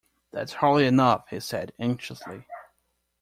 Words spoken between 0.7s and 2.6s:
enough,’ he said, anxiously.